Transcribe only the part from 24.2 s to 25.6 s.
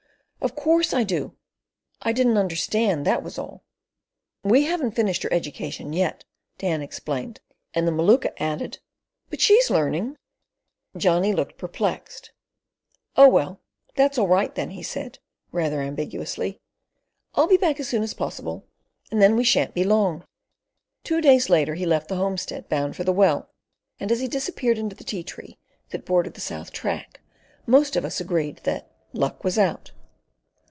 he disappeared into the Ti Tree